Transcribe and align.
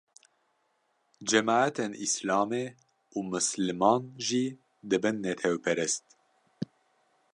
cemeatên 1.29 1.91
Îslamê 2.05 2.65
û 3.15 3.17
misliman 3.31 4.01
jî 4.27 4.45
dibin 4.89 5.15
netewperest 5.25 6.05